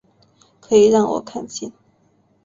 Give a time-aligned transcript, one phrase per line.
[0.59, 1.71] 可以让我看见